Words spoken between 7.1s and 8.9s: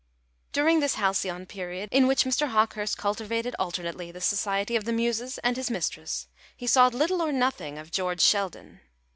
or nothing of George Sheldon.